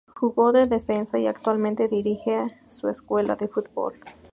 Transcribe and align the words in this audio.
Jugó 0.15 0.51
de 0.51 0.65
defensa 0.65 1.19
y 1.19 1.27
actualmente 1.27 1.87
dirige 1.87 2.35
a 2.35 2.47
su 2.67 2.89
Escuela 2.89 3.35
de 3.35 3.47
Fútbol. 3.47 3.93